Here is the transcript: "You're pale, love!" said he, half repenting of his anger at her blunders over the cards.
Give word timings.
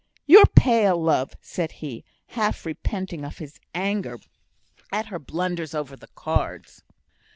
"You're 0.25 0.47
pale, 0.55 0.99
love!" 0.99 1.35
said 1.41 1.73
he, 1.73 2.03
half 2.29 2.65
repenting 2.65 3.23
of 3.23 3.37
his 3.37 3.59
anger 3.75 4.17
at 4.91 5.05
her 5.05 5.19
blunders 5.19 5.75
over 5.75 5.95
the 5.95 6.09
cards. 6.15 6.81